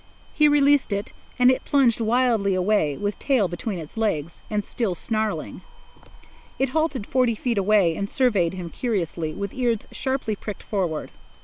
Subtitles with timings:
[0.33, 4.95] He released it, and it plunged wildly away, with tail between its legs, and still
[4.95, 5.61] snarling.
[6.57, 11.11] It halted forty feet away and surveyed him curiously, with ears sharply pricked forward.